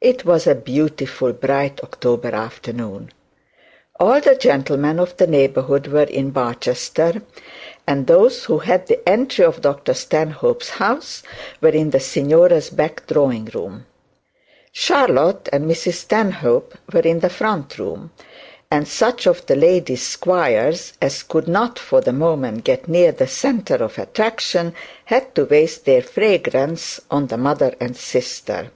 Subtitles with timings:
[0.00, 3.10] It was a beautifully bright October afternoon;
[3.98, 7.20] all the gentlemen of the neighbourhood were in Barchester,
[7.84, 11.24] and those who had the entry of Dr Stanhope's house
[11.60, 13.86] were in the signora's back drawing room.
[14.70, 18.12] Charlotte and Mrs Stanhope were in the front room,
[18.70, 23.26] and such of the lady's squires as could not for the moment get near the
[23.26, 24.72] centre of attraction
[25.06, 28.70] had to waste their fragrance on the mother and sister.